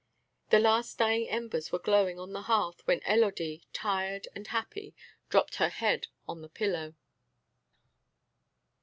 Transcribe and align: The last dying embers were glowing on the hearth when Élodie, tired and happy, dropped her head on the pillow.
The 0.49 0.57
last 0.57 0.97
dying 0.97 1.29
embers 1.29 1.71
were 1.71 1.77
glowing 1.77 2.17
on 2.19 2.33
the 2.33 2.41
hearth 2.41 2.81
when 2.87 3.01
Élodie, 3.01 3.61
tired 3.71 4.27
and 4.35 4.47
happy, 4.47 4.95
dropped 5.29 5.57
her 5.57 5.69
head 5.69 6.07
on 6.27 6.41
the 6.41 6.49
pillow. 6.49 6.95